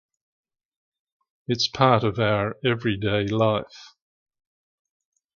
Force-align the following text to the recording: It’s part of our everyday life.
It’s 1.47 1.67
part 1.67 2.03
of 2.03 2.17
our 2.17 2.55
everyday 2.65 3.27
life. 3.27 3.93